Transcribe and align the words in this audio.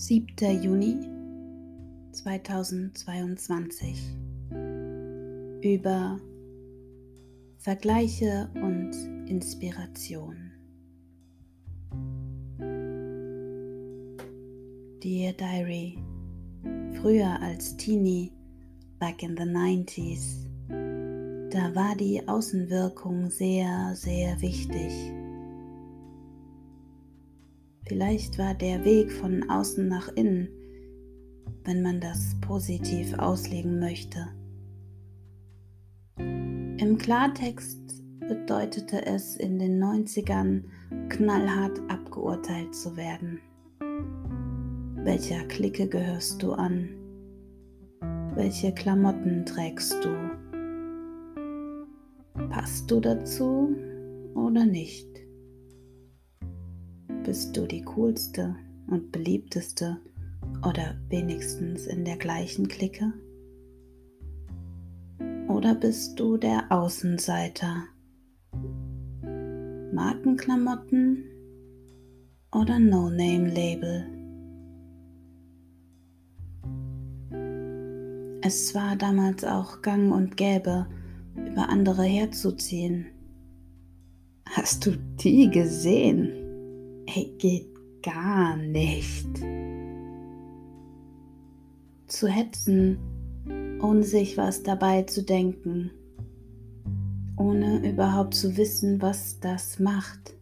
Siebter 0.00 0.52
Juni 0.52 0.96
2022 2.12 4.00
über 5.60 6.20
Vergleiche 7.56 8.48
und 8.54 8.92
Inspiration. 9.28 10.52
Dear 15.02 15.32
Diary, 15.32 15.98
früher 17.00 17.36
als 17.42 17.76
Teenie, 17.76 18.30
back 19.00 19.24
in 19.24 19.36
the 19.36 19.42
90s, 19.42 20.46
da 21.50 21.74
war 21.74 21.96
die 21.96 22.22
Außenwirkung 22.28 23.30
sehr, 23.30 23.96
sehr 23.96 24.40
wichtig. 24.40 25.17
Vielleicht 27.88 28.38
war 28.38 28.52
der 28.54 28.84
Weg 28.84 29.10
von 29.10 29.48
außen 29.48 29.88
nach 29.88 30.08
innen, 30.14 30.48
wenn 31.64 31.80
man 31.82 32.00
das 32.00 32.36
positiv 32.42 33.18
auslegen 33.18 33.80
möchte. 33.80 34.28
Im 36.18 36.98
Klartext 36.98 38.04
bedeutete 38.20 39.06
es 39.06 39.36
in 39.36 39.58
den 39.58 39.82
90ern 39.82 40.64
knallhart 41.08 41.80
abgeurteilt 41.88 42.74
zu 42.74 42.94
werden. 42.94 43.40
Welcher 44.96 45.42
Clique 45.46 45.88
gehörst 45.88 46.42
du 46.42 46.52
an? 46.52 46.90
Welche 48.34 48.72
Klamotten 48.74 49.46
trägst 49.46 49.96
du? 50.04 50.10
Passt 52.50 52.90
du 52.90 53.00
dazu 53.00 53.74
oder 54.34 54.66
nicht? 54.66 55.17
Bist 57.28 57.54
du 57.58 57.66
die 57.66 57.82
coolste 57.82 58.56
und 58.86 59.12
beliebteste 59.12 59.98
oder 60.66 60.98
wenigstens 61.10 61.86
in 61.86 62.06
der 62.06 62.16
gleichen 62.16 62.68
Clique? 62.68 63.12
Oder 65.46 65.74
bist 65.74 66.18
du 66.18 66.38
der 66.38 66.72
Außenseiter? 66.72 67.84
Markenklamotten 69.92 71.22
oder 72.50 72.78
No-Name-Label? 72.78 74.06
Es 78.40 78.74
war 78.74 78.96
damals 78.96 79.44
auch 79.44 79.82
gang 79.82 80.14
und 80.14 80.38
gäbe, 80.38 80.86
über 81.36 81.68
andere 81.68 82.04
herzuziehen. 82.04 83.04
Hast 84.46 84.86
du 84.86 84.92
die 85.22 85.50
gesehen? 85.50 86.47
Ey, 87.14 87.34
geht 87.38 87.68
gar 88.02 88.56
nicht. 88.56 89.28
Zu 92.06 92.28
hetzen, 92.28 92.98
ohne 93.80 94.02
sich 94.02 94.36
was 94.36 94.62
dabei 94.62 95.02
zu 95.04 95.22
denken, 95.22 95.90
ohne 97.38 97.88
überhaupt 97.88 98.34
zu 98.34 98.58
wissen, 98.58 99.00
was 99.00 99.40
das 99.40 99.78
macht. 99.78 100.36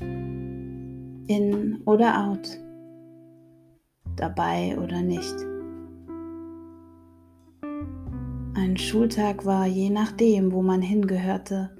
In 0.00 1.82
oder 1.84 2.24
out, 2.26 2.48
dabei 4.16 4.76
oder 4.76 5.02
nicht. 5.02 5.36
Ein 8.54 8.76
Schultag 8.76 9.46
war 9.46 9.68
je 9.68 9.88
nachdem, 9.90 10.50
wo 10.50 10.62
man 10.62 10.82
hingehörte, 10.82 11.70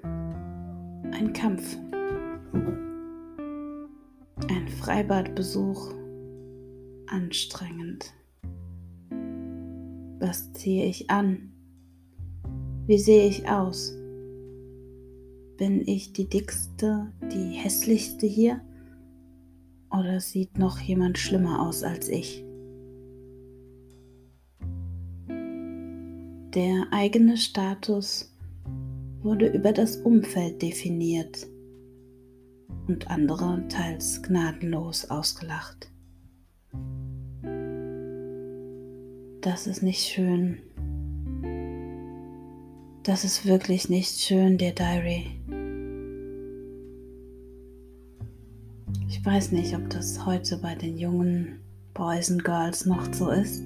ein 1.10 1.32
Kampf. 1.32 1.76
Freibadbesuch 4.88 5.92
anstrengend. 7.08 8.10
Was 10.18 10.50
ziehe 10.54 10.86
ich 10.86 11.10
an? 11.10 11.52
Wie 12.86 12.96
sehe 12.96 13.28
ich 13.28 13.46
aus? 13.50 13.94
Bin 15.58 15.86
ich 15.86 16.14
die 16.14 16.26
dickste, 16.26 17.12
die 17.30 17.50
hässlichste 17.50 18.26
hier? 18.26 18.62
Oder 19.90 20.20
sieht 20.20 20.56
noch 20.56 20.80
jemand 20.80 21.18
schlimmer 21.18 21.68
aus 21.68 21.82
als 21.82 22.08
ich? 22.08 22.42
Der 26.54 26.86
eigene 26.92 27.36
Status 27.36 28.34
wurde 29.20 29.48
über 29.48 29.72
das 29.72 29.98
Umfeld 29.98 30.62
definiert 30.62 31.46
und 32.88 33.10
andere 33.10 33.66
teils 33.68 34.22
gnadenlos 34.22 35.10
ausgelacht. 35.10 35.90
Das 39.40 39.66
ist 39.66 39.82
nicht 39.82 40.02
schön. 40.02 40.58
Das 43.04 43.24
ist 43.24 43.46
wirklich 43.46 43.88
nicht 43.88 44.20
schön, 44.20 44.58
der 44.58 44.72
Diary. 44.72 45.26
Ich 49.08 49.24
weiß 49.24 49.52
nicht, 49.52 49.74
ob 49.76 49.88
das 49.90 50.26
heute 50.26 50.58
bei 50.58 50.74
den 50.74 50.98
jungen 50.98 51.60
Boys 51.94 52.30
und 52.30 52.44
Girls 52.44 52.86
noch 52.86 53.12
so 53.12 53.30
ist 53.30 53.62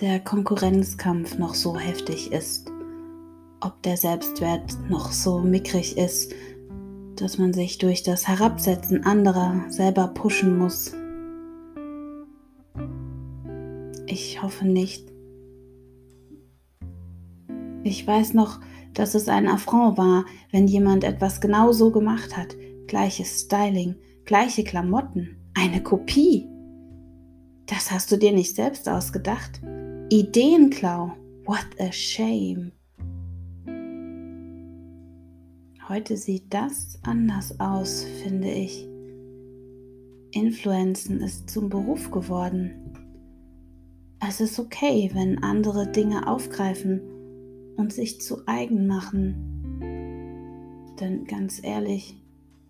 der 0.00 0.20
Konkurrenzkampf 0.20 1.38
noch 1.38 1.54
so 1.54 1.78
heftig 1.78 2.32
ist, 2.32 2.70
ob 3.64 3.82
der 3.82 3.96
Selbstwert 3.96 4.76
noch 4.88 5.12
so 5.12 5.40
mickrig 5.40 5.96
ist, 5.96 6.32
dass 7.16 7.38
man 7.38 7.52
sich 7.52 7.78
durch 7.78 8.02
das 8.02 8.28
Herabsetzen 8.28 9.04
anderer 9.04 9.64
selber 9.68 10.08
pushen 10.08 10.58
muss. 10.58 10.92
Ich 14.06 14.42
hoffe 14.42 14.66
nicht. 14.66 15.10
Ich 17.82 18.06
weiß 18.06 18.34
noch, 18.34 18.60
dass 18.92 19.14
es 19.14 19.28
ein 19.28 19.48
Affront 19.48 19.98
war, 19.98 20.24
wenn 20.50 20.66
jemand 20.66 21.04
etwas 21.04 21.40
genau 21.40 21.72
so 21.72 21.90
gemacht 21.90 22.36
hat. 22.36 22.56
Gleiches 22.86 23.40
Styling, 23.40 23.96
gleiche 24.24 24.64
Klamotten, 24.64 25.36
eine 25.54 25.82
Kopie. 25.82 26.48
Das 27.66 27.90
hast 27.90 28.12
du 28.12 28.18
dir 28.18 28.32
nicht 28.32 28.54
selbst 28.54 28.88
ausgedacht. 28.88 29.60
Ideenklau. 30.10 31.12
What 31.46 31.66
a 31.78 31.92
shame. 31.92 32.72
Heute 35.86 36.16
sieht 36.16 36.54
das 36.54 36.98
anders 37.02 37.60
aus, 37.60 38.06
finde 38.22 38.50
ich. 38.50 38.88
Influenzen 40.30 41.20
ist 41.20 41.50
zum 41.50 41.68
Beruf 41.68 42.10
geworden. 42.10 42.70
Es 44.26 44.40
ist 44.40 44.58
okay, 44.58 45.10
wenn 45.12 45.42
andere 45.42 45.86
Dinge 45.86 46.26
aufgreifen 46.26 47.02
und 47.76 47.92
sich 47.92 48.22
zu 48.22 48.46
eigen 48.46 48.86
machen. 48.86 49.34
Denn 51.00 51.26
ganz 51.26 51.62
ehrlich, 51.62 52.16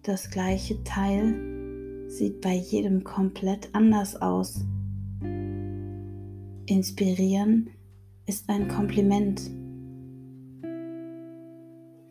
das 0.02 0.30
gleiche 0.30 0.82
Teil 0.82 2.08
sieht 2.08 2.40
bei 2.40 2.54
jedem 2.54 3.04
komplett 3.04 3.72
anders 3.74 4.20
aus. 4.20 4.64
Inspirieren 6.66 7.70
ist 8.26 8.48
ein 8.48 8.66
Kompliment. 8.66 9.40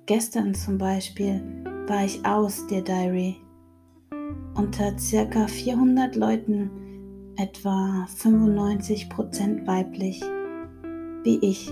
Gestern 0.06 0.54
zum 0.54 0.78
Beispiel 0.78 1.42
war 1.88 2.04
ich 2.04 2.26
aus 2.26 2.68
der 2.68 2.82
Diary. 2.82 3.38
Unter 4.54 5.00
circa 5.00 5.48
400 5.48 6.18
Leuten, 6.18 6.70
etwa 7.38 8.06
95% 8.22 9.66
weiblich, 9.66 10.22
wie 11.24 11.40
ich. 11.40 11.72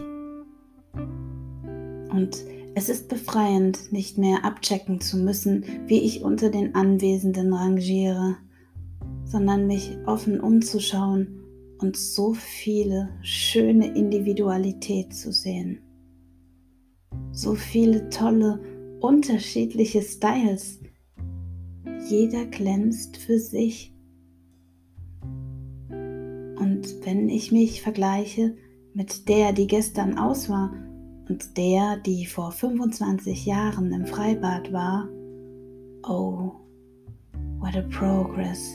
Und 2.14 2.38
es 2.74 2.88
ist 2.88 3.10
befreiend, 3.10 3.92
nicht 3.92 4.18
mehr 4.18 4.46
abchecken 4.46 5.02
zu 5.02 5.18
müssen, 5.18 5.66
wie 5.88 6.00
ich 6.00 6.24
unter 6.24 6.50
den 6.50 6.74
Anwesenden 6.74 7.52
rangiere, 7.54 8.38
sondern 9.26 9.68
mich 9.68 9.98
offen 10.06 10.40
umzuschauen 10.40 11.44
und 11.80 11.98
so 11.98 12.34
viele 12.34 13.10
schöne 13.24 13.94
Individualität 13.94 15.14
zu 15.14 15.34
sehen. 15.34 15.82
So 17.32 17.56
viele 17.56 18.10
tolle, 18.10 18.60
unterschiedliche 19.00 20.02
Styles. 20.02 20.80
Jeder 22.10 22.46
glänzt 22.46 23.18
für 23.18 23.40
sich. 23.40 23.94
Und 25.90 27.06
wenn 27.06 27.30
ich 27.30 27.52
mich 27.52 27.82
vergleiche 27.82 28.56
mit 28.94 29.30
der, 29.30 29.54
die 29.54 29.68
gestern 29.68 30.18
aus 30.18 30.50
war 30.50 30.74
und 31.30 31.58
der, 31.58 31.98
die 31.98 32.26
vor 32.26 32.52
25 32.52 33.46
Jahren 33.46 33.94
im 33.94 34.06
Freibad 34.06 34.74
war, 34.74 35.08
oh, 36.04 36.52
what 37.60 37.76
a 37.76 37.82
progress. 37.90 38.74